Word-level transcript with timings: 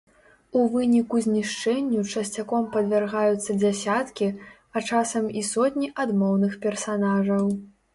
У 0.61 0.61
выніку 0.75 1.19
знішчэнню 1.25 2.07
часцяком 2.15 2.63
падвяргаюцца 2.73 3.59
дзясяткі, 3.61 4.33
а 4.75 4.87
часам 4.91 5.33
і 5.39 5.49
сотні 5.55 5.95
адмоўных 6.05 6.63
персанажаў. 6.67 7.59